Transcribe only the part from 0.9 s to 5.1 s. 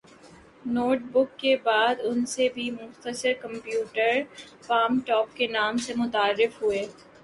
بک کے بعد ان سے بھی مختصر کمپیوٹرز پام